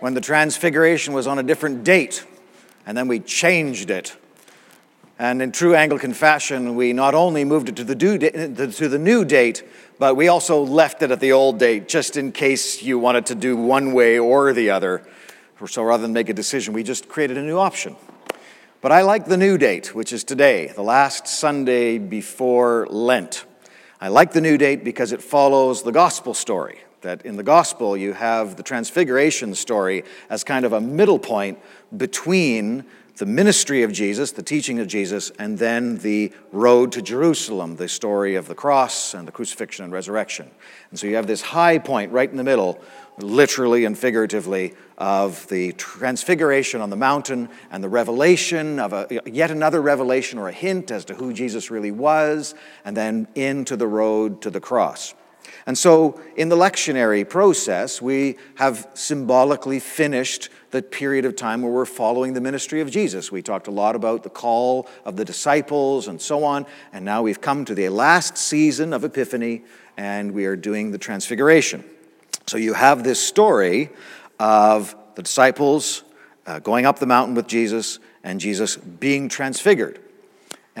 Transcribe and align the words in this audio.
when 0.00 0.14
the 0.14 0.20
Transfiguration 0.20 1.14
was 1.14 1.26
on 1.26 1.38
a 1.38 1.42
different 1.42 1.84
date, 1.84 2.24
and 2.86 2.96
then 2.96 3.08
we 3.08 3.20
changed 3.20 3.90
it. 3.90 4.16
And 5.18 5.42
in 5.42 5.52
true 5.52 5.74
Anglican 5.74 6.14
fashion, 6.14 6.74
we 6.74 6.94
not 6.94 7.14
only 7.14 7.44
moved 7.44 7.68
it 7.68 7.76
to 7.76 7.84
the, 7.84 7.94
due 7.94 8.18
to 8.18 8.88
the 8.88 8.98
new 8.98 9.24
date, 9.24 9.62
but 9.98 10.16
we 10.16 10.28
also 10.28 10.62
left 10.62 11.02
it 11.02 11.10
at 11.10 11.20
the 11.20 11.32
old 11.32 11.58
date 11.58 11.88
just 11.88 12.16
in 12.16 12.32
case 12.32 12.82
you 12.82 12.98
wanted 12.98 13.26
to 13.26 13.34
do 13.34 13.54
one 13.54 13.92
way 13.92 14.18
or 14.18 14.54
the 14.54 14.70
other. 14.70 15.06
So 15.66 15.82
rather 15.82 16.02
than 16.02 16.14
make 16.14 16.30
a 16.30 16.34
decision, 16.34 16.72
we 16.72 16.82
just 16.82 17.06
created 17.06 17.36
a 17.36 17.42
new 17.42 17.58
option. 17.58 17.96
But 18.80 18.92
I 18.92 19.02
like 19.02 19.26
the 19.26 19.36
new 19.36 19.58
date, 19.58 19.94
which 19.94 20.10
is 20.10 20.24
today, 20.24 20.68
the 20.68 20.82
last 20.82 21.28
Sunday 21.28 21.98
before 21.98 22.86
Lent. 22.88 23.44
I 24.00 24.08
like 24.08 24.32
the 24.32 24.40
new 24.40 24.56
date 24.56 24.84
because 24.84 25.12
it 25.12 25.20
follows 25.22 25.82
the 25.82 25.92
gospel 25.92 26.32
story. 26.32 26.80
That 27.02 27.24
in 27.24 27.36
the 27.36 27.42
gospel, 27.42 27.96
you 27.96 28.12
have 28.12 28.56
the 28.56 28.62
transfiguration 28.62 29.54
story 29.54 30.04
as 30.28 30.44
kind 30.44 30.64
of 30.64 30.72
a 30.72 30.80
middle 30.80 31.18
point 31.18 31.58
between 31.96 32.84
the 33.16 33.26
ministry 33.26 33.82
of 33.82 33.92
Jesus, 33.92 34.32
the 34.32 34.42
teaching 34.42 34.78
of 34.78 34.86
Jesus, 34.86 35.30
and 35.38 35.58
then 35.58 35.98
the 35.98 36.32
road 36.52 36.92
to 36.92 37.02
Jerusalem, 37.02 37.76
the 37.76 37.88
story 37.88 38.34
of 38.34 38.48
the 38.48 38.54
cross 38.54 39.12
and 39.12 39.28
the 39.28 39.32
crucifixion 39.32 39.84
and 39.84 39.92
resurrection. 39.92 40.50
And 40.90 40.98
so 40.98 41.06
you 41.06 41.16
have 41.16 41.26
this 41.26 41.42
high 41.42 41.78
point 41.78 42.12
right 42.12 42.30
in 42.30 42.38
the 42.38 42.44
middle, 42.44 42.80
literally 43.18 43.84
and 43.84 43.98
figuratively, 43.98 44.74
of 44.96 45.46
the 45.48 45.72
transfiguration 45.72 46.80
on 46.80 46.88
the 46.88 46.96
mountain 46.96 47.50
and 47.70 47.84
the 47.84 47.90
revelation 47.90 48.78
of 48.78 48.94
a, 48.94 49.20
yet 49.26 49.50
another 49.50 49.82
revelation 49.82 50.38
or 50.38 50.48
a 50.48 50.52
hint 50.52 50.90
as 50.90 51.04
to 51.06 51.14
who 51.14 51.34
Jesus 51.34 51.70
really 51.70 51.90
was, 51.90 52.54
and 52.86 52.96
then 52.96 53.28
into 53.34 53.76
the 53.76 53.86
road 53.86 54.40
to 54.42 54.50
the 54.50 54.60
cross. 54.60 55.14
And 55.66 55.76
so, 55.76 56.20
in 56.36 56.48
the 56.48 56.56
lectionary 56.56 57.28
process, 57.28 58.00
we 58.00 58.38
have 58.56 58.88
symbolically 58.94 59.78
finished 59.78 60.48
the 60.70 60.82
period 60.82 61.24
of 61.24 61.36
time 61.36 61.62
where 61.62 61.72
we're 61.72 61.84
following 61.84 62.32
the 62.32 62.40
ministry 62.40 62.80
of 62.80 62.90
Jesus. 62.90 63.30
We 63.30 63.42
talked 63.42 63.66
a 63.66 63.70
lot 63.70 63.94
about 63.96 64.22
the 64.22 64.30
call 64.30 64.88
of 65.04 65.16
the 65.16 65.24
disciples 65.24 66.08
and 66.08 66.20
so 66.20 66.44
on, 66.44 66.66
and 66.92 67.04
now 67.04 67.22
we've 67.22 67.40
come 67.40 67.64
to 67.66 67.74
the 67.74 67.88
last 67.88 68.36
season 68.36 68.92
of 68.92 69.04
Epiphany, 69.04 69.62
and 69.96 70.32
we 70.32 70.46
are 70.46 70.56
doing 70.56 70.90
the 70.92 70.98
Transfiguration. 70.98 71.84
So, 72.46 72.56
you 72.56 72.74
have 72.74 73.04
this 73.04 73.20
story 73.24 73.90
of 74.38 74.94
the 75.14 75.22
disciples 75.22 76.04
uh, 76.46 76.58
going 76.58 76.86
up 76.86 76.98
the 76.98 77.06
mountain 77.06 77.34
with 77.34 77.46
Jesus 77.46 77.98
and 78.24 78.40
Jesus 78.40 78.76
being 78.76 79.28
transfigured. 79.28 80.00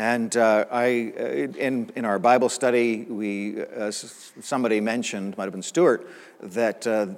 And 0.00 0.34
uh, 0.34 0.64
I, 0.70 1.12
uh, 1.14 1.24
in, 1.24 1.90
in 1.94 2.06
our 2.06 2.18
Bible 2.18 2.48
study, 2.48 3.02
we, 3.02 3.62
uh, 3.62 3.90
somebody 3.90 4.80
mentioned, 4.80 5.36
might 5.36 5.44
have 5.44 5.52
been 5.52 5.60
Stuart, 5.60 6.08
that 6.40 6.86
uh, 6.86 7.08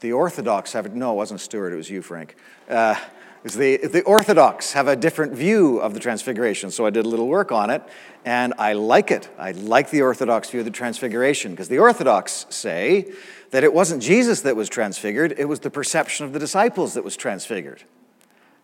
the 0.00 0.10
Orthodox 0.10 0.72
have, 0.72 0.92
no, 0.92 1.12
it 1.12 1.14
wasn't 1.14 1.40
Stuart, 1.40 1.72
it 1.72 1.76
was 1.76 1.88
you, 1.88 2.02
Frank. 2.02 2.34
Uh, 2.68 2.96
the, 3.44 3.76
the 3.76 4.02
Orthodox 4.02 4.72
have 4.72 4.88
a 4.88 4.96
different 4.96 5.34
view 5.34 5.78
of 5.78 5.94
the 5.94 6.00
Transfiguration, 6.00 6.72
so 6.72 6.84
I 6.84 6.90
did 6.90 7.06
a 7.06 7.08
little 7.08 7.28
work 7.28 7.52
on 7.52 7.70
it, 7.70 7.80
and 8.24 8.54
I 8.58 8.72
like 8.72 9.12
it. 9.12 9.28
I 9.38 9.52
like 9.52 9.90
the 9.90 10.02
Orthodox 10.02 10.50
view 10.50 10.58
of 10.58 10.66
the 10.66 10.72
Transfiguration, 10.72 11.52
because 11.52 11.68
the 11.68 11.78
Orthodox 11.78 12.46
say 12.48 13.12
that 13.52 13.62
it 13.62 13.72
wasn't 13.72 14.02
Jesus 14.02 14.40
that 14.40 14.56
was 14.56 14.68
transfigured, 14.68 15.32
it 15.38 15.44
was 15.44 15.60
the 15.60 15.70
perception 15.70 16.26
of 16.26 16.32
the 16.32 16.40
disciples 16.40 16.94
that 16.94 17.04
was 17.04 17.16
transfigured. 17.16 17.84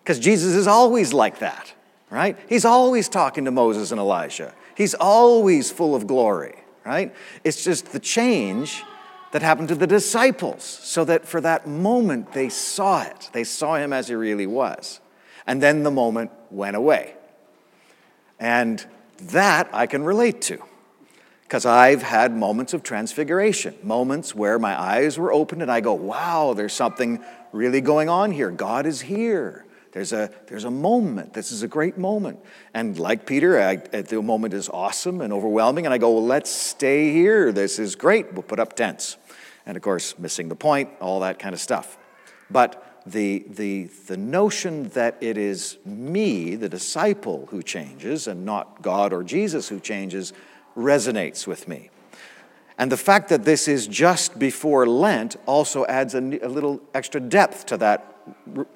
Because 0.02 0.18
Jesus 0.18 0.56
is 0.56 0.66
always 0.66 1.12
like 1.12 1.38
that 1.38 1.74
right? 2.10 2.38
He's 2.48 2.64
always 2.64 3.08
talking 3.08 3.44
to 3.44 3.50
Moses 3.50 3.90
and 3.90 4.00
Elijah. 4.00 4.54
He's 4.74 4.94
always 4.94 5.70
full 5.70 5.94
of 5.94 6.06
glory, 6.06 6.56
right? 6.84 7.14
It's 7.44 7.64
just 7.64 7.92
the 7.92 7.98
change 7.98 8.82
that 9.32 9.42
happened 9.42 9.68
to 9.68 9.74
the 9.74 9.86
disciples 9.86 10.64
so 10.64 11.04
that 11.04 11.26
for 11.26 11.40
that 11.40 11.66
moment 11.66 12.32
they 12.32 12.48
saw 12.48 13.02
it. 13.02 13.28
They 13.32 13.44
saw 13.44 13.76
him 13.76 13.92
as 13.92 14.08
he 14.08 14.14
really 14.14 14.46
was. 14.46 15.00
And 15.46 15.62
then 15.62 15.82
the 15.82 15.90
moment 15.90 16.30
went 16.50 16.76
away. 16.76 17.14
And 18.38 18.84
that 19.18 19.68
I 19.72 19.86
can 19.86 20.04
relate 20.04 20.40
to 20.42 20.62
because 21.42 21.64
I've 21.64 22.02
had 22.02 22.36
moments 22.36 22.74
of 22.74 22.82
transfiguration, 22.82 23.74
moments 23.82 24.34
where 24.34 24.58
my 24.58 24.78
eyes 24.78 25.18
were 25.18 25.32
opened 25.32 25.62
and 25.62 25.70
I 25.70 25.80
go, 25.80 25.94
wow, 25.94 26.52
there's 26.54 26.74
something 26.74 27.24
really 27.52 27.80
going 27.80 28.10
on 28.10 28.32
here. 28.32 28.50
God 28.50 28.86
is 28.86 29.00
here. 29.00 29.64
There's 29.92 30.12
a, 30.12 30.30
there's 30.46 30.64
a 30.64 30.70
moment. 30.70 31.32
This 31.32 31.50
is 31.50 31.62
a 31.62 31.68
great 31.68 31.96
moment. 31.98 32.40
And 32.74 32.98
like 32.98 33.26
Peter, 33.26 33.60
I, 33.60 33.76
the 33.76 34.22
moment 34.22 34.54
is 34.54 34.68
awesome 34.68 35.20
and 35.20 35.32
overwhelming. 35.32 35.86
And 35.86 35.94
I 35.94 35.98
go, 35.98 36.12
well, 36.12 36.24
let's 36.24 36.50
stay 36.50 37.12
here. 37.12 37.52
This 37.52 37.78
is 37.78 37.96
great. 37.96 38.32
We'll 38.32 38.42
put 38.42 38.60
up 38.60 38.74
tents. 38.74 39.16
And 39.66 39.76
of 39.76 39.82
course, 39.82 40.18
missing 40.18 40.48
the 40.48 40.56
point, 40.56 40.90
all 41.00 41.20
that 41.20 41.38
kind 41.38 41.54
of 41.54 41.60
stuff. 41.60 41.98
But 42.50 43.02
the, 43.06 43.44
the, 43.48 43.84
the 44.06 44.16
notion 44.16 44.88
that 44.90 45.16
it 45.20 45.38
is 45.38 45.78
me, 45.84 46.56
the 46.56 46.68
disciple, 46.68 47.46
who 47.50 47.62
changes 47.62 48.26
and 48.26 48.44
not 48.44 48.82
God 48.82 49.12
or 49.12 49.22
Jesus 49.22 49.68
who 49.68 49.80
changes 49.80 50.32
resonates 50.76 51.46
with 51.46 51.66
me. 51.68 51.90
And 52.78 52.92
the 52.92 52.96
fact 52.96 53.28
that 53.30 53.44
this 53.44 53.66
is 53.66 53.86
just 53.86 54.38
before 54.38 54.86
Lent 54.86 55.36
also 55.46 55.84
adds 55.86 56.14
a, 56.14 56.18
a 56.18 56.48
little 56.48 56.80
extra 56.94 57.20
depth 57.20 57.66
to 57.66 57.76
that 57.78 58.17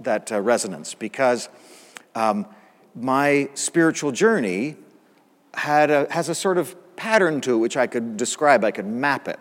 that 0.00 0.32
uh, 0.32 0.40
resonance 0.40 0.94
because 0.94 1.48
um, 2.14 2.46
my 2.94 3.48
spiritual 3.54 4.12
journey 4.12 4.76
had 5.54 5.90
a, 5.90 6.06
has 6.10 6.28
a 6.28 6.34
sort 6.34 6.58
of 6.58 6.76
pattern 6.96 7.40
to 7.42 7.54
it 7.54 7.58
which 7.58 7.76
I 7.76 7.86
could 7.86 8.16
describe, 8.16 8.64
I 8.64 8.70
could 8.70 8.86
map 8.86 9.28
it. 9.28 9.38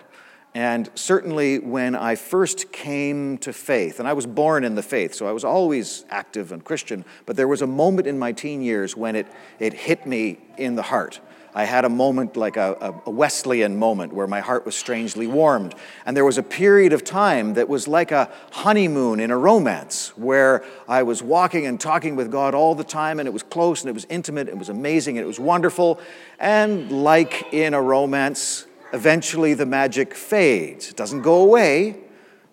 And 0.53 0.89
certainly 0.95 1.59
when 1.59 1.95
I 1.95 2.15
first 2.15 2.73
came 2.73 3.37
to 3.39 3.53
faith, 3.53 3.99
and 3.99 4.07
I 4.07 4.13
was 4.13 4.25
born 4.25 4.65
in 4.65 4.75
the 4.75 4.83
faith, 4.83 5.13
so 5.13 5.25
I 5.25 5.31
was 5.31 5.45
always 5.45 6.03
active 6.09 6.51
and 6.51 6.63
Christian, 6.63 7.05
but 7.25 7.37
there 7.37 7.47
was 7.47 7.61
a 7.61 7.67
moment 7.67 8.05
in 8.05 8.19
my 8.19 8.33
teen 8.33 8.61
years 8.61 8.97
when 8.97 9.15
it, 9.15 9.27
it 9.59 9.73
hit 9.73 10.05
me 10.05 10.39
in 10.57 10.75
the 10.75 10.81
heart. 10.81 11.21
I 11.53 11.65
had 11.65 11.83
a 11.83 11.89
moment 11.89 12.37
like 12.37 12.55
a, 12.55 13.01
a, 13.05 13.09
Wesleyan 13.09 13.77
moment 13.77 14.13
where 14.13 14.27
my 14.27 14.39
heart 14.39 14.65
was 14.65 14.75
strangely 14.75 15.27
warmed. 15.27 15.75
And 16.05 16.15
there 16.15 16.23
was 16.23 16.37
a 16.37 16.43
period 16.43 16.93
of 16.93 17.03
time 17.03 17.55
that 17.55 17.67
was 17.67 17.87
like 17.87 18.11
a 18.11 18.31
honeymoon 18.51 19.19
in 19.19 19.31
a 19.31 19.37
romance 19.37 20.13
where 20.15 20.63
I 20.87 21.03
was 21.03 21.21
walking 21.21 21.65
and 21.65 21.79
talking 21.79 22.15
with 22.15 22.31
God 22.31 22.55
all 22.55 22.73
the 22.73 22.85
time, 22.85 23.19
and 23.19 23.27
it 23.27 23.31
was 23.31 23.43
close 23.43 23.81
and 23.81 23.89
it 23.89 23.93
was 23.93 24.07
intimate, 24.09 24.47
and 24.47 24.55
it 24.55 24.59
was 24.59 24.69
amazing, 24.69 25.17
and 25.17 25.25
it 25.25 25.27
was 25.27 25.39
wonderful. 25.39 25.99
And 26.39 27.03
like 27.03 27.53
in 27.53 27.73
a 27.73 27.81
romance, 27.81 28.65
eventually 28.93 29.53
the 29.53 29.65
magic 29.65 30.13
fades. 30.13 30.89
It 30.89 30.95
doesn't 30.95 31.21
go 31.21 31.41
away, 31.41 31.97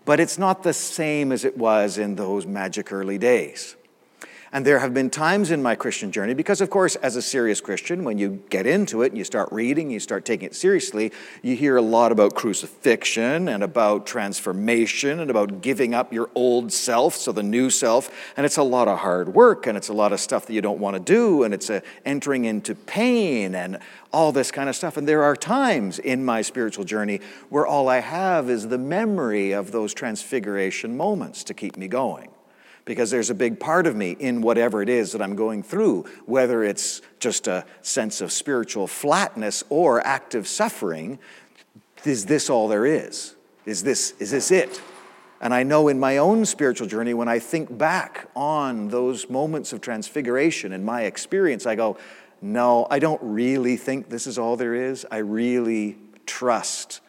but 0.05 0.19
it's 0.19 0.39
not 0.39 0.63
the 0.63 0.73
same 0.73 1.31
as 1.31 1.45
it 1.45 1.57
was 1.57 1.99
in 1.99 2.17
those 2.17 2.47
magic 2.47 2.93
early 2.93 3.19
days. 3.19 3.77
And 4.51 4.65
there 4.65 4.79
have 4.79 4.95
been 4.95 5.11
times 5.11 5.51
in 5.51 5.63
my 5.63 5.75
Christian 5.75 6.11
journey, 6.11 6.33
because 6.33 6.63
of 6.63 6.71
course, 6.71 6.97
as 6.97 7.17
a 7.17 7.23
serious 7.23 7.61
Christian, 7.61 8.03
when 8.03 8.17
you 8.17 8.43
get 8.49 8.67
into 8.67 9.03
it 9.03 9.09
and 9.09 9.19
you 9.19 9.25
start 9.25 9.51
reading, 9.53 9.91
you 9.91 10.01
start 10.01 10.25
taking 10.25 10.47
it 10.47 10.55
seriously, 10.55 11.13
you 11.43 11.55
hear 11.55 11.77
a 11.77 11.83
lot 11.83 12.13
about 12.13 12.35
crucifixion 12.35 13.49
and 13.49 13.63
about 13.63 14.07
transformation 14.07 15.21
and 15.21 15.31
about 15.31 15.61
giving 15.61 15.93
up 15.93 16.15
your 16.15 16.31
old 16.35 16.73
self, 16.73 17.15
so 17.15 17.31
the 17.31 17.43
new 17.43 17.69
self. 17.69 18.11
And 18.39 18.47
it's 18.47 18.57
a 18.57 18.63
lot 18.63 18.89
of 18.89 19.01
hard 19.01 19.35
work 19.35 19.67
and 19.67 19.77
it's 19.77 19.89
a 19.89 19.93
lot 19.93 20.15
of 20.15 20.21
stuff 20.21 20.47
that 20.47 20.55
you 20.55 20.63
don't 20.63 20.81
want 20.81 20.95
to 20.95 21.01
do 21.01 21.43
and 21.43 21.53
it's 21.53 21.71
entering 22.07 22.47
into 22.47 22.75
pain 22.75 23.55
and 23.55 23.79
all 24.15 24.33
this 24.33 24.51
kind 24.51 24.71
of 24.71 24.77
stuff. 24.77 24.97
And 24.97 25.07
there 25.07 25.25
are 25.25 25.37
times 25.37 25.99
in 25.99 26.25
my 26.25 26.41
spiritual 26.41 26.85
journey 26.85 27.21
where 27.51 27.67
all 27.67 27.91
I 27.91 27.99
have 27.99 28.49
is 28.49 28.69
the 28.69 28.79
memory 28.79 29.53
of 29.53 29.73
those 29.73 29.93
transfiguration 29.93 30.97
moments 30.97 31.45
to 31.45 31.53
keep 31.53 31.77
me 31.77 31.87
going 31.87 32.31
because 32.89 33.11
there's 33.11 33.29
a 33.29 33.35
big 33.35 33.61
part 33.61 33.87
of 33.87 33.95
me 33.95 34.13
in 34.13 34.41
whatever 34.41 34.81
it 34.81 34.89
is 34.89 35.13
that 35.13 35.21
I'm 35.21 35.37
going 35.37 35.63
through, 35.63 36.07
whether 36.25 36.65
it's 36.65 37.03
just 37.21 37.47
a 37.47 37.67
sense 37.83 38.23
of 38.23 38.33
spiritual 38.33 38.87
flatness 38.87 39.63
or 39.69 40.05
active 40.07 40.49
suffering. 40.49 41.19
Is 42.07 42.25
this 42.25 42.49
all 42.49 42.67
there 42.67 42.87
is? 42.87 43.37
Is 43.67 43.83
this, 43.83 44.15
is 44.21 44.31
this 44.31 44.51
it? 44.51 44.81
And 45.43 45.53
I 45.53 45.65
know 45.65 45.89
in 45.89 46.01
my 46.01 46.17
own 46.17 46.47
spiritual 46.47 46.87
journey, 46.89 47.13
when 47.13 47.29
I 47.29 47.41
think 47.41 47.77
back 47.77 48.31
on 48.35 48.89
those 48.89 49.29
moments 49.29 49.75
of 49.75 49.83
transfiguration 49.83 50.73
in 50.73 50.83
my 50.83 51.03
experience, 51.03 51.67
I 51.67 51.75
go, 51.75 51.99
no, 52.41 52.87
I 52.91 53.01
don't 53.01 53.21
really 53.23 53.77
think 53.77 54.09
this 54.09 54.27
is 54.27 54.39
all 54.39 54.57
there 54.57 54.75
is. 54.75 55.05
I 55.11 55.19
really 55.19 55.99
trust 56.25 57.03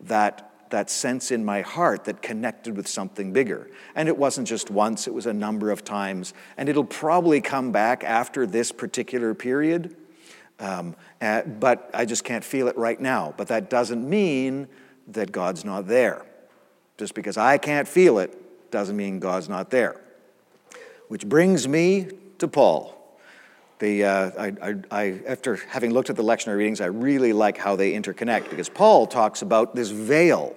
that 0.00 0.49
that 0.70 0.90
sense 0.90 1.30
in 1.30 1.44
my 1.44 1.60
heart 1.60 2.04
that 2.04 2.22
connected 2.22 2.76
with 2.76 2.88
something 2.88 3.32
bigger. 3.32 3.68
And 3.94 4.08
it 4.08 4.16
wasn't 4.16 4.48
just 4.48 4.70
once, 4.70 5.06
it 5.06 5.14
was 5.14 5.26
a 5.26 5.32
number 5.32 5.70
of 5.70 5.84
times. 5.84 6.32
And 6.56 6.68
it'll 6.68 6.84
probably 6.84 7.40
come 7.40 7.72
back 7.72 8.02
after 8.04 8.46
this 8.46 8.72
particular 8.72 9.34
period. 9.34 9.96
Um, 10.58 10.96
uh, 11.20 11.42
but 11.42 11.90
I 11.94 12.04
just 12.04 12.24
can't 12.24 12.44
feel 12.44 12.68
it 12.68 12.76
right 12.76 13.00
now. 13.00 13.34
But 13.36 13.48
that 13.48 13.70
doesn't 13.70 14.08
mean 14.08 14.68
that 15.08 15.32
God's 15.32 15.64
not 15.64 15.86
there. 15.86 16.24
Just 16.98 17.14
because 17.14 17.36
I 17.36 17.58
can't 17.58 17.88
feel 17.88 18.18
it 18.18 18.70
doesn't 18.70 18.96
mean 18.96 19.18
God's 19.20 19.48
not 19.48 19.70
there. 19.70 20.00
Which 21.08 21.26
brings 21.26 21.66
me 21.66 22.08
to 22.38 22.46
Paul. 22.46 22.96
The, 23.80 24.04
uh, 24.04 24.30
I, 24.38 24.52
I, 24.62 24.74
I, 24.90 25.20
after 25.26 25.56
having 25.56 25.90
looked 25.92 26.10
at 26.10 26.16
the 26.16 26.22
lectionary 26.22 26.58
readings, 26.58 26.82
I 26.82 26.86
really 26.86 27.32
like 27.32 27.56
how 27.56 27.76
they 27.76 27.94
interconnect 27.94 28.50
because 28.50 28.68
Paul 28.68 29.06
talks 29.06 29.40
about 29.40 29.74
this 29.74 29.88
veil 29.88 30.54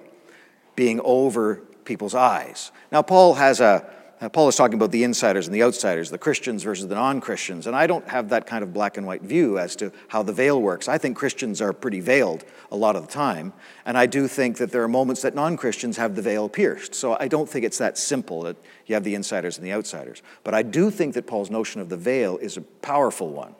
being 0.76 1.00
over 1.04 1.56
people's 1.84 2.14
eyes. 2.14 2.72
Now, 2.90 3.02
Paul 3.02 3.34
has 3.34 3.60
a, 3.60 3.84
Uh, 4.20 4.28
Paul 4.28 4.48
is 4.48 4.56
talking 4.56 4.76
about 4.76 4.90
the 4.90 5.04
insiders 5.04 5.46
and 5.46 5.54
the 5.54 5.62
outsiders, 5.62 6.08
the 6.08 6.18
Christians 6.18 6.62
versus 6.62 6.86
the 6.86 6.94
non 6.94 7.20
Christians. 7.20 7.66
And 7.66 7.76
I 7.76 7.86
don't 7.86 8.08
have 8.08 8.30
that 8.30 8.46
kind 8.46 8.62
of 8.62 8.72
black 8.72 8.96
and 8.96 9.06
white 9.06 9.22
view 9.22 9.58
as 9.58 9.76
to 9.76 9.92
how 10.08 10.22
the 10.22 10.32
veil 10.32 10.62
works. 10.62 10.88
I 10.88 10.98
think 10.98 11.16
Christians 11.16 11.60
are 11.60 11.72
pretty 11.72 12.00
veiled 12.00 12.44
a 12.70 12.76
lot 12.76 12.96
of 12.96 13.06
the 13.06 13.12
time. 13.12 13.52
And 13.84 13.98
I 13.98 14.06
do 14.06 14.28
think 14.28 14.56
that 14.58 14.70
there 14.70 14.82
are 14.82 14.88
moments 14.88 15.22
that 15.22 15.34
non 15.34 15.56
Christians 15.56 15.98
have 15.98 16.14
the 16.14 16.22
veil 16.22 16.48
pierced. 16.48 16.94
So 16.94 17.16
I 17.20 17.28
don't 17.28 17.48
think 17.48 17.64
it's 17.66 17.78
that 17.78 17.98
simple 17.98 18.42
that 18.42 18.56
you 18.86 18.94
have 18.94 19.04
the 19.04 19.14
insiders 19.14 19.58
and 19.58 19.66
the 19.66 19.72
outsiders. 19.72 20.22
But 20.42 20.54
I 20.54 20.62
do 20.62 20.90
think 20.90 21.14
that 21.14 21.26
Paul's 21.26 21.50
notion 21.50 21.82
of 21.82 21.88
the 21.88 21.98
veil 21.98 22.38
is 22.38 22.56
a 22.56 22.62
powerful 22.62 23.28
one. 23.28 23.54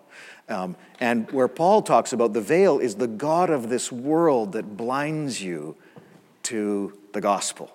Um, 0.49 0.76
and 1.00 1.31
where 1.31 1.49
Paul 1.49 1.82
talks 1.82 2.12
about 2.12 2.32
the 2.32 2.40
veil 2.40 2.78
is 2.78 2.94
the 2.94 3.08
God 3.08 3.50
of 3.50 3.69
this 3.69 3.93
world 3.93 4.52
that 4.52 4.76
blinds 4.76 5.43
you 5.43 5.76
to 6.44 6.93
the 7.14 7.20
gospel, 7.22 7.75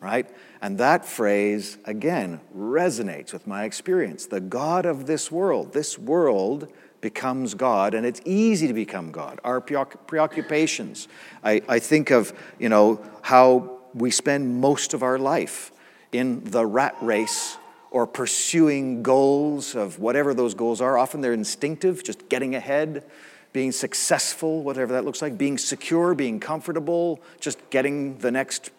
right? 0.00 0.28
And 0.62 0.78
that 0.78 1.04
phrase, 1.04 1.78
again, 1.84 2.40
resonates 2.56 3.32
with 3.32 3.46
my 3.46 3.64
experience. 3.64 4.26
The 4.26 4.40
God 4.40 4.86
of 4.86 5.06
this 5.06 5.32
world, 5.32 5.72
this 5.72 5.98
world 5.98 6.72
becomes 7.00 7.54
God, 7.54 7.94
and 7.94 8.06
it's 8.06 8.20
easy 8.24 8.66
to 8.66 8.72
become 8.72 9.12
God. 9.12 9.40
Our 9.44 9.60
preoccupations. 9.60 11.08
I, 11.44 11.62
I 11.68 11.78
think 11.78 12.10
of, 12.10 12.32
you 12.58 12.68
know, 12.68 13.00
how 13.22 13.78
we 13.94 14.10
spend 14.10 14.60
most 14.60 14.94
of 14.94 15.02
our 15.02 15.18
life 15.18 15.72
in 16.12 16.44
the 16.44 16.64
rat 16.64 16.96
race 17.00 17.56
or 17.90 18.06
pursuing 18.06 19.02
goals 19.02 19.74
of 19.74 19.98
whatever 19.98 20.34
those 20.34 20.54
goals 20.54 20.80
are. 20.80 20.98
Often 20.98 21.20
they're 21.22 21.32
instinctive, 21.32 22.04
just 22.04 22.28
getting 22.28 22.54
ahead, 22.54 23.04
being 23.52 23.72
successful, 23.72 24.62
whatever 24.62 24.92
that 24.92 25.04
looks 25.04 25.22
like, 25.22 25.38
being 25.38 25.58
secure, 25.58 26.14
being 26.14 26.38
comfortable, 26.40 27.20
just 27.40 27.58
getting 27.70 28.18
the 28.18 28.30
next 28.30 28.70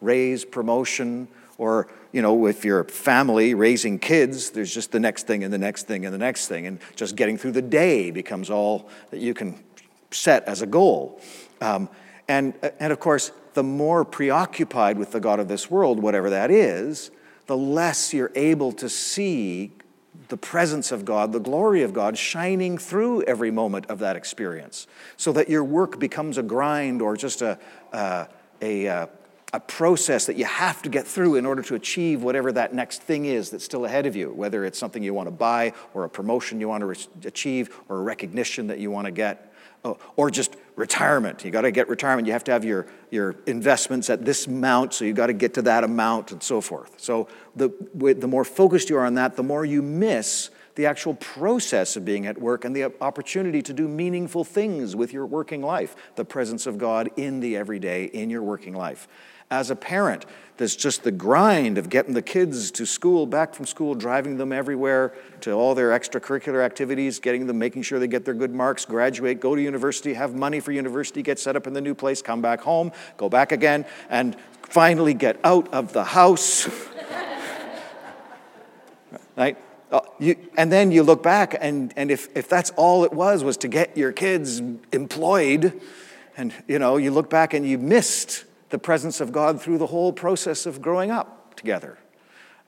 raise, 0.00 0.44
promotion, 0.44 1.28
or 1.58 1.88
you 2.12 2.22
know, 2.22 2.46
if 2.46 2.64
you're 2.64 2.80
a 2.80 2.84
family 2.84 3.54
raising 3.54 3.98
kids, 3.98 4.50
there's 4.50 4.72
just 4.72 4.92
the 4.92 5.00
next 5.00 5.26
thing 5.26 5.42
and 5.42 5.52
the 5.52 5.58
next 5.58 5.86
thing 5.86 6.04
and 6.04 6.14
the 6.14 6.18
next 6.18 6.46
thing, 6.46 6.66
and 6.66 6.78
just 6.96 7.16
getting 7.16 7.36
through 7.36 7.52
the 7.52 7.62
day 7.62 8.10
becomes 8.10 8.50
all 8.50 8.88
that 9.10 9.20
you 9.20 9.34
can 9.34 9.62
set 10.10 10.44
as 10.44 10.62
a 10.62 10.66
goal. 10.66 11.20
Um, 11.60 11.88
and, 12.28 12.54
and 12.80 12.92
of 12.92 13.00
course, 13.00 13.32
the 13.54 13.62
more 13.62 14.04
preoccupied 14.04 14.98
with 14.98 15.12
the 15.12 15.20
God 15.20 15.40
of 15.40 15.48
this 15.48 15.70
world, 15.70 16.00
whatever 16.00 16.30
that 16.30 16.50
is, 16.50 17.10
the 17.46 17.56
less 17.56 18.14
you're 18.14 18.32
able 18.34 18.72
to 18.72 18.88
see 18.88 19.72
the 20.28 20.36
presence 20.36 20.92
of 20.92 21.04
God, 21.04 21.32
the 21.32 21.40
glory 21.40 21.82
of 21.82 21.92
God 21.92 22.16
shining 22.16 22.78
through 22.78 23.22
every 23.22 23.50
moment 23.50 23.86
of 23.86 23.98
that 24.00 24.16
experience, 24.16 24.86
so 25.16 25.32
that 25.32 25.48
your 25.48 25.64
work 25.64 25.98
becomes 25.98 26.38
a 26.38 26.42
grind 26.42 27.02
or 27.02 27.16
just 27.16 27.42
a, 27.42 27.58
a, 27.92 28.26
a, 28.62 29.08
a 29.52 29.60
process 29.60 30.26
that 30.26 30.36
you 30.36 30.44
have 30.44 30.82
to 30.82 30.88
get 30.88 31.06
through 31.06 31.36
in 31.36 31.46
order 31.46 31.62
to 31.62 31.74
achieve 31.74 32.22
whatever 32.22 32.50
that 32.52 32.74
next 32.74 33.02
thing 33.02 33.26
is 33.26 33.50
that's 33.50 33.64
still 33.64 33.84
ahead 33.84 34.06
of 34.06 34.16
you, 34.16 34.32
whether 34.32 34.64
it's 34.64 34.78
something 34.78 35.02
you 35.02 35.14
want 35.14 35.26
to 35.26 35.30
buy 35.30 35.72
or 35.94 36.04
a 36.04 36.08
promotion 36.08 36.60
you 36.60 36.68
want 36.68 36.80
to 36.80 36.86
re- 36.86 36.96
achieve 37.24 37.80
or 37.88 37.98
a 37.98 38.02
recognition 38.02 38.66
that 38.66 38.78
you 38.78 38.90
want 38.90 39.06
to 39.06 39.12
get. 39.12 39.53
Oh, 39.86 39.98
or 40.16 40.30
just 40.30 40.56
retirement. 40.76 41.44
You 41.44 41.50
got 41.50 41.62
to 41.62 41.70
get 41.70 41.88
retirement. 41.88 42.26
You 42.26 42.32
have 42.32 42.44
to 42.44 42.52
have 42.52 42.64
your, 42.64 42.86
your 43.10 43.36
investments 43.46 44.08
at 44.08 44.24
this 44.24 44.46
amount, 44.46 44.94
so 44.94 45.04
you 45.04 45.12
got 45.12 45.26
to 45.26 45.34
get 45.34 45.54
to 45.54 45.62
that 45.62 45.84
amount 45.84 46.32
and 46.32 46.42
so 46.42 46.62
forth. 46.62 46.94
So 46.98 47.28
the, 47.54 47.70
the 47.94 48.26
more 48.26 48.44
focused 48.44 48.88
you 48.88 48.96
are 48.96 49.04
on 49.04 49.14
that, 49.14 49.36
the 49.36 49.42
more 49.42 49.64
you 49.64 49.82
miss 49.82 50.48
the 50.74 50.86
actual 50.86 51.14
process 51.14 51.96
of 51.96 52.04
being 52.04 52.26
at 52.26 52.40
work 52.40 52.64
and 52.64 52.74
the 52.74 52.92
opportunity 53.00 53.62
to 53.62 53.72
do 53.72 53.86
meaningful 53.86 54.44
things 54.44 54.96
with 54.96 55.12
your 55.12 55.26
working 55.26 55.62
life, 55.62 55.94
the 56.16 56.24
presence 56.24 56.66
of 56.66 56.78
God 56.78 57.10
in 57.16 57.40
the 57.40 57.56
everyday, 57.56 58.04
in 58.04 58.30
your 58.30 58.42
working 58.42 58.74
life 58.74 59.06
as 59.50 59.70
a 59.70 59.76
parent. 59.76 60.26
There's 60.56 60.76
just 60.76 61.02
the 61.02 61.10
grind 61.10 61.78
of 61.78 61.88
getting 61.88 62.14
the 62.14 62.22
kids 62.22 62.70
to 62.72 62.86
school, 62.86 63.26
back 63.26 63.54
from 63.54 63.66
school, 63.66 63.94
driving 63.94 64.36
them 64.36 64.52
everywhere 64.52 65.14
to 65.40 65.52
all 65.52 65.74
their 65.74 65.90
extracurricular 65.90 66.64
activities, 66.64 67.18
getting 67.18 67.46
them, 67.46 67.58
making 67.58 67.82
sure 67.82 67.98
they 67.98 68.06
get 68.06 68.24
their 68.24 68.34
good 68.34 68.54
marks, 68.54 68.84
graduate, 68.84 69.40
go 69.40 69.54
to 69.54 69.62
university, 69.62 70.14
have 70.14 70.34
money 70.34 70.60
for 70.60 70.70
university, 70.70 71.22
get 71.22 71.38
set 71.38 71.56
up 71.56 71.66
in 71.66 71.72
the 71.72 71.80
new 71.80 71.94
place, 71.94 72.22
come 72.22 72.40
back 72.40 72.60
home, 72.60 72.92
go 73.16 73.28
back 73.28 73.52
again, 73.52 73.84
and 74.08 74.36
finally 74.62 75.12
get 75.12 75.38
out 75.44 75.72
of 75.74 75.92
the 75.92 76.04
house. 76.04 76.68
right? 79.36 79.58
Uh, 79.90 80.00
you, 80.18 80.36
and 80.56 80.72
then 80.72 80.90
you 80.90 81.02
look 81.02 81.22
back, 81.22 81.56
and, 81.60 81.92
and 81.96 82.10
if, 82.10 82.34
if 82.36 82.48
that's 82.48 82.70
all 82.70 83.04
it 83.04 83.12
was, 83.12 83.44
was 83.44 83.56
to 83.58 83.68
get 83.68 83.96
your 83.96 84.12
kids 84.12 84.60
employed, 84.92 85.80
and 86.36 86.52
you 86.66 86.78
know, 86.78 86.96
you 86.96 87.10
look 87.10 87.30
back 87.30 87.54
and 87.54 87.66
you 87.66 87.78
missed 87.78 88.44
the 88.70 88.78
presence 88.78 89.20
of 89.20 89.30
God 89.30 89.60
through 89.60 89.78
the 89.78 89.86
whole 89.86 90.12
process 90.12 90.66
of 90.66 90.82
growing 90.82 91.10
up 91.10 91.54
together. 91.54 91.98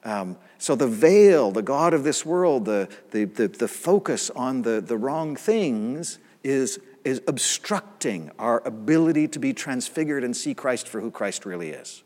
Um, 0.04 0.36
so 0.58 0.76
the 0.76 0.86
veil, 0.86 1.50
the 1.50 1.62
God 1.62 1.92
of 1.92 2.04
this 2.04 2.24
world, 2.24 2.64
the, 2.64 2.88
the, 3.10 3.24
the, 3.24 3.48
the, 3.48 3.66
focus 3.66 4.30
on 4.30 4.62
the, 4.62 4.80
the 4.80 4.96
wrong 4.96 5.34
things 5.34 6.20
is, 6.44 6.78
is 7.04 7.20
obstructing 7.26 8.30
our 8.38 8.62
ability 8.64 9.26
to 9.28 9.40
be 9.40 9.52
transfigured 9.52 10.22
and 10.22 10.36
see 10.36 10.54
Christ 10.54 10.86
for 10.86 11.00
who 11.00 11.10
Christ 11.10 11.44
really 11.44 11.70
is. 11.70 12.04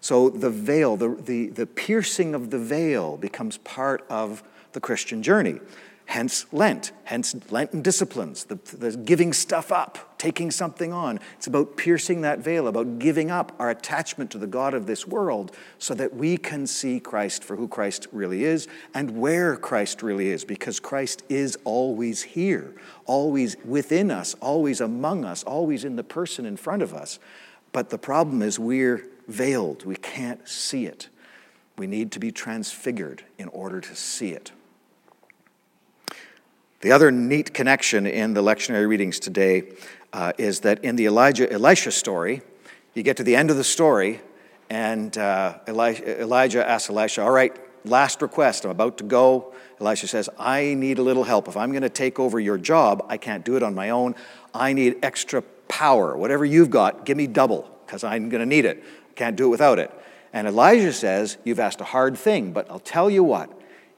So 0.00 0.30
the 0.30 0.50
veil, 0.50 0.96
the, 0.96 1.08
the, 1.08 1.48
the 1.48 1.66
piercing 1.66 2.34
of 2.34 2.50
the 2.50 2.58
veil 2.58 3.16
becomes 3.16 3.58
part 3.58 4.04
of 4.08 4.42
the 4.72 4.80
Christian 4.80 5.22
journey. 5.22 5.60
Hence 6.06 6.46
Lent, 6.52 6.92
hence 7.04 7.36
Lenten 7.50 7.82
disciplines, 7.82 8.44
the, 8.44 8.54
the, 8.54 8.96
giving 8.96 9.34
stuff 9.34 9.70
up, 9.70 10.16
taking 10.16 10.50
something 10.50 10.90
on. 10.90 11.20
It's 11.36 11.46
about 11.46 11.76
piercing 11.76 12.22
that 12.22 12.38
veil, 12.38 12.66
about 12.66 12.98
giving 12.98 13.30
up 13.30 13.54
our 13.58 13.68
attachment 13.68 14.30
to 14.30 14.38
the 14.38 14.46
God 14.46 14.72
of 14.72 14.86
this 14.86 15.06
world 15.06 15.54
so 15.78 15.92
that 15.92 16.14
we 16.14 16.38
can 16.38 16.66
see 16.66 16.98
Christ 16.98 17.44
for 17.44 17.56
who 17.56 17.68
Christ 17.68 18.06
really 18.10 18.44
is 18.44 18.68
and 18.94 19.18
where 19.18 19.54
Christ 19.54 20.02
really 20.02 20.28
is, 20.28 20.46
because 20.46 20.80
Christ 20.80 21.24
is 21.28 21.58
always 21.64 22.22
here, 22.22 22.74
always 23.04 23.58
within 23.62 24.10
us, 24.10 24.34
always 24.40 24.80
among 24.80 25.26
us, 25.26 25.44
always 25.44 25.84
in 25.84 25.96
the 25.96 26.04
person 26.04 26.46
in 26.46 26.56
front 26.56 26.80
of 26.80 26.94
us. 26.94 27.18
But 27.72 27.90
the 27.90 27.98
problem 27.98 28.40
is 28.40 28.58
we're 28.58 29.06
veiled, 29.28 29.84
we 29.84 29.96
can't 29.96 30.48
see 30.48 30.86
it. 30.86 31.08
We 31.76 31.86
need 31.86 32.10
to 32.12 32.18
be 32.18 32.32
transfigured 32.32 33.22
in 33.38 33.48
order 33.48 33.80
to 33.80 33.94
see 33.94 34.30
it. 34.30 34.50
The 36.80 36.92
other 36.92 37.10
neat 37.10 37.54
connection 37.54 38.06
in 38.06 38.34
the 38.34 38.42
lectionary 38.42 38.88
readings 38.88 39.18
today 39.18 39.72
uh, 40.12 40.32
is 40.38 40.60
that 40.60 40.82
in 40.84 40.96
the 40.96 41.06
Elijah 41.06 41.52
Elisha 41.52 41.90
story, 41.90 42.42
you 42.94 43.02
get 43.02 43.16
to 43.18 43.24
the 43.24 43.36
end 43.36 43.50
of 43.50 43.56
the 43.56 43.64
story, 43.64 44.20
and 44.70 45.16
uh, 45.18 45.58
Elijah, 45.66 46.20
Elijah 46.20 46.68
asks 46.68 46.90
Elisha, 46.90 47.22
All 47.22 47.30
right, 47.30 47.56
last 47.84 48.22
request, 48.22 48.64
I'm 48.64 48.70
about 48.70 48.98
to 48.98 49.04
go. 49.04 49.54
Elisha 49.80 50.08
says, 50.08 50.28
I 50.38 50.74
need 50.74 50.98
a 50.98 51.02
little 51.02 51.24
help. 51.24 51.48
If 51.48 51.56
I'm 51.56 51.70
going 51.70 51.82
to 51.82 51.88
take 51.88 52.18
over 52.18 52.40
your 52.40 52.58
job, 52.58 53.04
I 53.08 53.16
can't 53.16 53.44
do 53.44 53.56
it 53.56 53.62
on 53.62 53.74
my 53.74 53.90
own. 53.90 54.14
I 54.54 54.72
need 54.72 54.96
extra 55.02 55.42
power. 55.68 56.16
Whatever 56.16 56.44
you've 56.44 56.70
got, 56.70 57.04
give 57.04 57.16
me 57.16 57.26
double, 57.26 57.70
because 57.86 58.04
I'm 58.04 58.28
going 58.28 58.40
to 58.40 58.46
need 58.46 58.64
it. 58.64 58.82
Can't 59.18 59.34
do 59.34 59.46
it 59.46 59.48
without 59.48 59.80
it. 59.80 59.90
And 60.32 60.46
Elijah 60.46 60.92
says, 60.92 61.38
You've 61.42 61.58
asked 61.58 61.80
a 61.80 61.84
hard 61.84 62.16
thing, 62.16 62.52
but 62.52 62.70
I'll 62.70 62.78
tell 62.78 63.10
you 63.10 63.24
what 63.24 63.50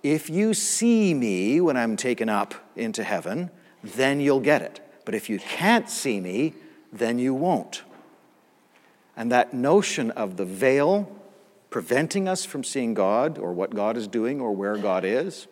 if 0.03 0.31
you 0.31 0.55
see 0.55 1.13
me 1.13 1.61
when 1.61 1.77
I'm 1.77 1.95
taken 1.95 2.31
up 2.31 2.55
into 2.75 3.05
heaven, 3.05 3.51
then 3.85 4.21
you'll 4.21 4.41
get 4.41 4.63
it. 4.63 4.81
But 5.05 5.15
if 5.15 5.29
you 5.29 5.39
can't 5.39 5.91
see 5.91 6.21
me, 6.23 6.55
then 6.91 7.19
you 7.19 7.35
won't. 7.35 7.83
And 9.15 9.31
that 9.31 9.53
notion 9.53 10.11
of 10.13 10.39
the 10.39 10.47
veil 10.47 11.15
preventing 11.69 12.27
us 12.27 12.47
from 12.47 12.65
seeing 12.65 12.95
God 12.95 13.37
or 13.37 13.53
what 13.53 13.75
God 13.75 13.99
is 13.99 14.09
doing 14.09 14.41
or 14.41 14.53
where 14.53 14.79
God 14.79 15.05
is, 15.05 15.49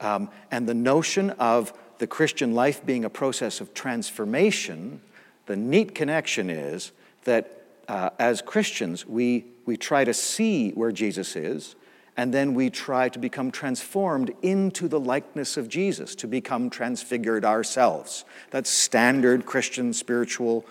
um, 0.00 0.30
and 0.50 0.66
the 0.66 0.72
notion 0.72 1.28
of 1.32 1.74
the 1.98 2.06
Christian 2.06 2.54
life 2.54 2.86
being 2.86 3.04
a 3.04 3.10
process 3.10 3.60
of 3.60 3.74
transformation, 3.74 5.02
the 5.44 5.56
neat 5.56 5.94
connection 5.94 6.48
is 6.48 6.92
that 7.24 7.63
uh, 7.88 8.10
as 8.18 8.42
Christians, 8.42 9.06
we, 9.06 9.46
we 9.66 9.76
try 9.76 10.04
to 10.04 10.14
see 10.14 10.70
where 10.70 10.92
Jesus 10.92 11.36
is 11.36 11.76
and 12.16 12.32
then 12.32 12.54
we 12.54 12.70
try 12.70 13.08
to 13.08 13.18
become 13.18 13.50
transformed 13.50 14.32
into 14.42 14.86
the 14.86 15.00
likeness 15.00 15.56
of 15.56 15.68
Jesus, 15.68 16.14
to 16.16 16.28
become 16.28 16.70
transfigured 16.70 17.44
ourselves. 17.44 18.24
That's 18.50 18.70
standard 18.70 19.46
Christian 19.46 19.92
spiritual 19.92 20.64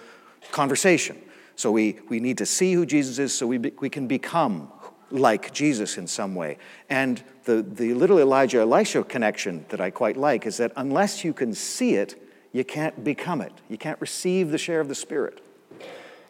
conversation. 0.51 1.21
So 1.55 1.71
we, 1.71 1.99
we 2.09 2.19
need 2.19 2.37
to 2.37 2.45
see 2.45 2.73
who 2.73 2.85
Jesus 2.85 3.19
is 3.19 3.33
so 3.33 3.45
we, 3.45 3.57
be, 3.57 3.73
we 3.79 3.89
can 3.89 4.07
become 4.07 4.71
like 5.11 5.53
Jesus 5.53 5.97
in 5.97 6.07
some 6.07 6.33
way. 6.33 6.57
And 6.89 7.21
the, 7.43 7.61
the 7.61 7.93
little 7.93 8.19
Elijah 8.19 8.59
Elisha 8.59 9.03
connection 9.03 9.65
that 9.69 9.81
I 9.81 9.91
quite 9.91 10.17
like 10.17 10.45
is 10.45 10.57
that 10.57 10.71
unless 10.75 11.23
you 11.23 11.33
can 11.33 11.53
see 11.53 11.95
it, 11.95 12.19
you 12.53 12.63
can't 12.63 13.03
become 13.03 13.41
it. 13.41 13.51
You 13.69 13.77
can't 13.77 13.99
receive 13.99 14.49
the 14.49 14.57
share 14.57 14.79
of 14.79 14.87
the 14.87 14.95
Spirit. 14.95 15.41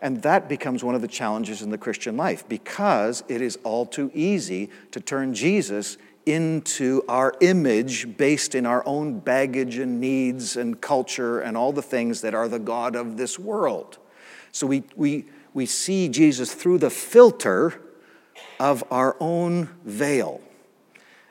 And 0.04 0.22
that 0.24 0.50
becomes 0.50 0.84
one 0.84 0.96
of 0.96 1.02
the 1.02 1.08
challenges 1.08 1.62
in 1.62 1.70
the 1.70 1.78
Christian 1.78 2.18
life 2.18 2.48
because 2.50 3.24
it 3.30 3.42
is 3.42 3.58
all 3.64 3.86
too 3.86 4.12
easy 4.14 4.70
to 4.92 5.00
turn 5.00 5.34
Jesus 5.34 5.98
into 6.26 7.04
our 7.08 7.34
image 7.40 8.18
based 8.18 8.54
in 8.54 8.66
our 8.66 8.86
own 8.86 9.20
baggage 9.20 9.78
and 9.78 10.02
needs 10.02 10.58
and 10.58 10.82
culture 10.82 11.40
and 11.40 11.56
all 11.56 11.72
the 11.72 11.82
things 11.82 12.20
that 12.20 12.34
are 12.34 12.50
the 12.50 12.60
God 12.60 12.98
of 12.98 13.16
this 13.16 13.40
world. 13.40 13.98
So 14.52 14.68
we, 14.68 14.84
we, 14.98 15.24
we 15.54 15.66
see 15.66 16.10
Jesus 16.10 16.54
through 16.54 16.80
the 16.80 16.90
filter 16.90 17.82
of 18.60 18.84
our 18.92 19.16
own 19.22 19.70
veil. 19.86 20.42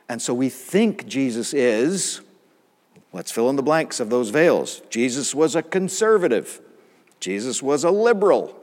And 0.08 0.22
so 0.22 0.32
we 0.32 0.48
think 0.48 1.06
Jesus 1.06 1.52
is, 1.52 2.22
let's 3.12 3.30
fill 3.30 3.50
in 3.50 3.56
the 3.56 3.62
blanks 3.62 4.00
of 4.00 4.08
those 4.08 4.30
veils. 4.30 4.80
Jesus 4.88 5.34
was 5.34 5.54
a 5.54 5.62
conservative, 5.62 6.62
Jesus 7.20 7.62
was 7.62 7.84
a 7.84 7.90
liberal. 7.90 8.60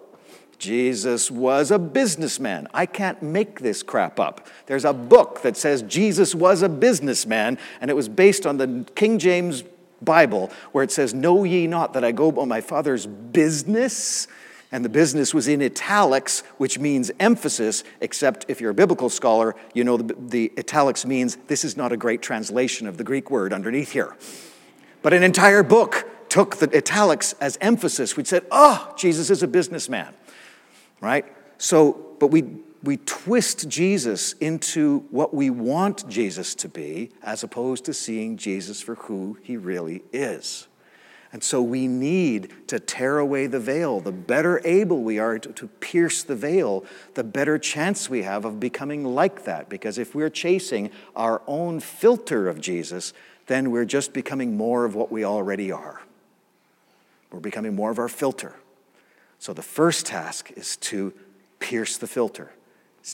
Jesus 0.60 1.32
was 1.32 1.72
a 1.72 1.80
businessman. 1.80 2.68
I 2.74 2.86
can't 2.86 3.24
make 3.24 3.62
this 3.62 3.82
crap 3.82 4.20
up. 4.20 4.46
There's 4.66 4.86
a 4.86 4.94
book 4.94 5.42
that 5.42 5.56
says 5.56 5.82
Jesus 5.84 6.36
was 6.36 6.62
a 6.62 6.70
businessman, 6.70 7.58
and 7.80 7.90
it 7.90 7.94
was 7.96 8.10
based 8.10 8.46
on 8.46 8.58
the 8.58 8.86
King 8.94 9.20
James 9.20 9.64
Bible 10.02 10.52
where 10.74 10.84
it 10.84 10.92
says, 10.92 11.14
Know 11.14 11.46
ye 11.46 11.66
not 11.66 11.94
that 11.94 12.04
I 12.04 12.12
go 12.12 12.28
about 12.28 12.50
my 12.50 12.60
Father's 12.60 13.06
business? 13.06 14.28
And 14.72 14.86
the 14.86 14.90
business 14.90 15.34
was 15.34 15.48
in 15.48 15.64
italics, 15.64 16.42
which 16.58 16.78
means 16.78 17.10
emphasis, 17.20 17.84
except 18.02 18.46
if 18.50 18.62
you're 18.62 18.70
a 18.70 18.76
biblical 18.76 19.10
scholar, 19.10 19.56
you 19.74 19.84
know 19.84 19.98
the, 19.98 20.16
the 20.20 20.52
italics 20.58 21.06
means 21.06 21.38
this 21.48 21.66
is 21.66 21.76
not 21.76 21.92
a 21.92 21.98
great 21.98 22.22
translation 22.22 22.86
of 22.86 22.98
the 22.98 23.04
Greek 23.04 23.32
word 23.32 23.52
underneath 23.52 23.94
here. 23.94 24.16
But 25.02 25.14
an 25.14 25.24
entire 25.24 25.64
book 25.64 26.08
took 26.30 26.58
the 26.58 26.70
italics 26.78 27.34
as 27.42 27.58
emphasis, 27.62 28.16
which 28.16 28.28
said, 28.28 28.46
Oh, 28.52 28.94
Jesus 28.98 29.30
is 29.30 29.42
a 29.42 29.48
businessman 29.48 30.14
right? 31.02 31.26
So, 31.58 32.16
but 32.20 32.28
we, 32.28 32.44
we 32.84 32.98
twist 32.98 33.68
Jesus 33.68 34.34
into 34.34 35.00
what 35.12 35.34
we 35.34 35.50
want 35.50 36.08
Jesus 36.08 36.56
to 36.56 36.70
be 36.70 37.12
as 37.22 37.44
opposed 37.44 37.86
to 37.86 37.94
seeing 37.94 38.38
Jesus 38.38 38.82
for 38.82 38.96
who 38.96 39.38
he 39.42 39.58
really 39.58 40.04
is. 40.12 40.68
And 41.32 41.44
so 41.44 41.62
we 41.62 41.88
need 41.88 42.52
to 42.68 42.80
tear 42.80 43.20
away 43.20 43.46
the 43.46 43.60
veil. 43.60 44.00
The 44.00 44.12
better 44.12 44.62
able 44.66 45.04
we 45.04 45.20
are 45.20 45.38
to, 45.38 45.52
to, 45.52 45.68
pierce 45.68 46.24
the 46.24 46.36
veil, 46.36 46.84
the 47.14 47.24
better 47.24 47.60
chance 47.60 48.10
we 48.10 48.24
have 48.24 48.46
of 48.46 48.60
becoming 48.60 49.04
like 49.04 49.44
that. 49.44 49.70
Because 49.70 50.00
if 50.00 50.16
we're 50.16 50.32
chasing 50.32 50.90
our 51.16 51.44
own 51.46 51.82
filter 51.82 52.48
of 52.48 52.60
Jesus, 52.60 53.14
then 53.46 53.70
we're 53.70 53.86
just 53.86 54.12
becoming 54.12 54.58
more 54.58 54.86
of 54.86 54.96
what 54.96 55.12
we 55.12 55.24
already 55.24 55.72
are. 55.72 56.02
We're 57.32 57.40
becoming 57.40 57.76
more 57.76 57.92
of 57.92 58.00
our 58.00 58.10
filter. 58.10 58.56
So 59.40 59.54
the 59.54 59.62
first 59.62 60.06
task 60.06 60.52
is 60.56 60.78
to 60.78 61.14
pierce 61.60 61.98
the 61.98 62.08
filter. 62.08 62.52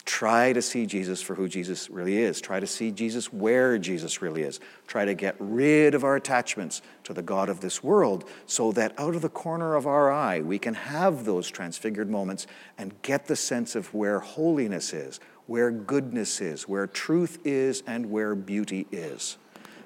Try 0.04 0.52
to 0.52 0.62
see 0.62 0.88
Jesus 0.88 1.22
for 1.22 1.36
who 1.36 1.48
Jesus 1.48 1.90
really 1.90 2.18
is. 2.18 2.42
Try 2.42 2.60
to 2.60 2.68
see 2.68 2.92
Jesus 2.92 3.32
where 3.32 3.78
Jesus 3.78 4.22
really 4.22 4.42
is. 4.42 4.60
Try 4.88 5.06
to 5.06 5.14
get 5.14 5.36
rid 5.40 5.94
of 5.94 6.04
our 6.04 6.16
attachments 6.16 6.82
to 7.04 7.14
the 7.14 7.22
God 7.22 7.50
of 7.50 7.62
this 7.62 7.84
world 7.84 8.28
so 8.48 8.72
that 8.74 9.00
out 9.00 9.16
of 9.16 9.22
the 9.22 9.30
corner 9.30 9.76
of 9.76 9.86
our 9.86 10.12
eye 10.12 10.42
we 10.42 10.58
can 10.58 10.74
have 10.74 11.24
those 11.24 11.50
transfigured 11.50 12.10
moments 12.10 12.48
and 12.78 13.00
get 13.04 13.28
the 13.28 13.36
sense 13.36 13.76
of 13.76 13.94
where 13.94 14.20
holiness 14.20 14.92
is, 14.92 15.20
where 15.46 15.70
goodness 15.70 16.42
is, 16.42 16.68
where 16.68 16.88
truth 16.88 17.38
is, 17.46 17.84
and 17.86 18.10
where 18.10 18.34
beauty 18.34 18.88
is. 18.92 19.38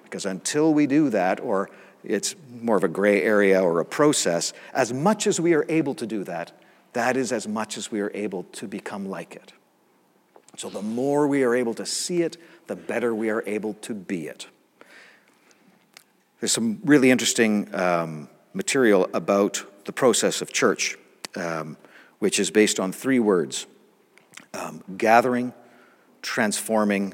Because 0.03 0.25
until 0.25 0.73
we 0.73 0.87
do 0.87 1.09
that, 1.09 1.39
or 1.41 1.69
it's 2.03 2.35
more 2.61 2.77
of 2.77 2.83
a 2.83 2.87
gray 2.87 3.21
area 3.21 3.61
or 3.61 3.79
a 3.79 3.85
process. 3.85 4.53
As 4.73 4.93
much 4.93 5.27
as 5.27 5.39
we 5.39 5.53
are 5.53 5.65
able 5.69 5.95
to 5.95 6.05
do 6.05 6.23
that, 6.23 6.51
that 6.93 7.17
is 7.17 7.31
as 7.31 7.47
much 7.47 7.77
as 7.77 7.91
we 7.91 8.01
are 8.01 8.11
able 8.13 8.43
to 8.53 8.67
become 8.67 9.07
like 9.07 9.35
it. 9.35 9.53
So 10.57 10.69
the 10.69 10.81
more 10.81 11.27
we 11.27 11.43
are 11.43 11.55
able 11.55 11.73
to 11.75 11.85
see 11.85 12.21
it, 12.21 12.37
the 12.67 12.75
better 12.75 13.13
we 13.13 13.29
are 13.29 13.43
able 13.45 13.75
to 13.75 13.93
be 13.93 14.27
it. 14.27 14.47
There's 16.39 16.51
some 16.51 16.79
really 16.83 17.11
interesting 17.11 17.73
um, 17.75 18.29
material 18.53 19.09
about 19.13 19.63
the 19.85 19.91
process 19.91 20.41
of 20.41 20.51
church, 20.51 20.97
um, 21.35 21.77
which 22.19 22.39
is 22.39 22.49
based 22.51 22.79
on 22.79 22.91
three 22.91 23.19
words 23.19 23.67
um, 24.53 24.83
gathering, 24.97 25.53
transforming, 26.21 27.13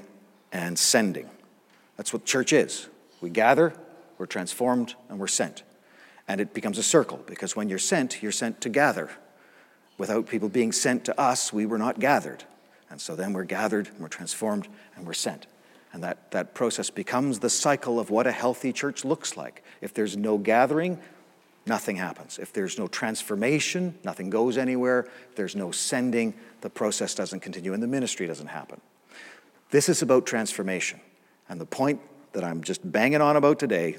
and 0.52 0.80
sending. 0.80 1.30
That's 1.98 2.14
what 2.14 2.26
church 2.26 2.54
is. 2.54 2.88
We 3.22 3.30
gather, 3.30 3.74
we're 4.18 4.26
transformed, 4.26 4.96
and 5.10 5.20
we're 5.20 5.28
sent. 5.28 5.64
And 6.28 6.42
it 6.42 6.54
becomes 6.54 6.78
a 6.78 6.84
circle 6.84 7.24
because 7.26 7.56
when 7.56 7.70
you're 7.70 7.80
sent, 7.80 8.24
you're 8.24 8.32
sent 8.32 8.62
to 8.62 8.70
gather. 8.70 9.10
Without 9.98 10.28
people 10.28 10.50
being 10.50 10.72
sent 10.72 11.06
to 11.06 11.20
us, 11.20 11.54
we 11.54 11.66
were 11.66 11.78
not 11.78 12.00
gathered. 12.00 12.44
And 12.90 13.00
so 13.00 13.16
then 13.16 13.34
we're 13.34 13.44
gathered, 13.44 13.90
we're 14.00 14.08
transformed, 14.08 14.68
and 14.96 15.06
we're 15.06 15.14
sent. 15.14 15.48
And 15.94 16.04
that, 16.04 16.32
that 16.32 16.54
process 16.54 16.90
becomes 16.90 17.40
the 17.40 17.50
cycle 17.50 18.00
of 18.00 18.10
what 18.10 18.28
a 18.28 18.32
healthy 18.32 18.74
church 18.74 19.06
looks 19.06 19.38
like. 19.38 19.64
If 19.82 19.94
there's 19.94 20.18
no 20.18 20.38
gathering, 20.38 21.00
nothing 21.66 21.96
happens. 21.96 22.38
If 22.38 22.52
there's 22.52 22.78
no 22.78 22.88
transformation, 22.88 23.98
nothing 24.04 24.30
goes 24.30 24.58
anywhere. 24.58 25.08
If 25.30 25.36
there's 25.36 25.56
no 25.56 25.72
sending, 25.72 26.34
the 26.62 26.70
process 26.70 27.16
doesn't 27.16 27.40
continue 27.40 27.74
and 27.74 27.82
the 27.82 27.88
ministry 27.88 28.28
doesn't 28.28 28.48
happen. 28.48 28.82
This 29.72 29.88
is 29.88 30.02
about 30.02 30.26
transformation. 30.26 31.00
And 31.48 31.62
the 31.62 31.66
point 31.66 32.02
that 32.36 32.44
I'm 32.44 32.62
just 32.62 32.90
banging 32.92 33.22
on 33.22 33.38
about 33.38 33.60
today, 33.60 33.98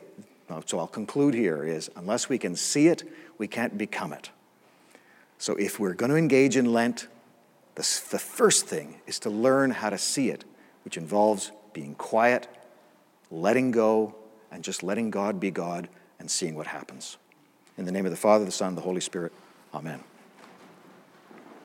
uh, 0.51 0.61
so 0.67 0.79
I'll 0.79 0.87
conclude 0.87 1.33
here, 1.33 1.65
is 1.65 1.91
unless 1.97 2.29
we 2.29 2.37
can 2.37 2.55
see 2.55 2.87
it, 2.87 3.03
we 3.39 3.49
can't 3.49 3.77
become 3.77 4.13
it. 4.13 4.31
So 5.39 5.57
if 5.57 5.81
we're 5.81 5.95
going 5.95 6.11
to 6.11 6.17
engage 6.17 6.55
in 6.57 6.71
Lent, 6.73 7.09
the, 7.77 7.83
the 8.11 8.19
first 8.19 8.67
thing 8.67 9.01
is 9.07 9.19
to 9.21 9.31
learn 9.31 9.71
how 9.71 9.89
to 9.89 9.97
see 9.97 10.29
it, 10.29 10.45
which 10.85 10.99
involves 10.99 11.51
being 11.73 11.95
quiet, 11.95 12.47
letting 13.31 13.71
go, 13.71 14.15
and 14.53 14.63
just 14.63 14.83
letting 14.83 15.11
God 15.11 15.41
be 15.41 15.51
God 15.51 15.89
and 16.19 16.31
seeing 16.31 16.55
what 16.55 16.67
happens. 16.67 17.17
In 17.79 17.87
the 17.87 17.93
name 17.93 18.05
of 18.05 18.11
the 18.11 18.19
Father, 18.19 18.45
the 18.45 18.51
Son, 18.51 18.69
and 18.69 18.77
the 18.77 18.83
Holy 18.83 19.01
Spirit, 19.01 19.33
amen. 19.75 20.01